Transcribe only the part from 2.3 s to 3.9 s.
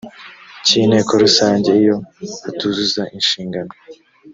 atuzuza inshingano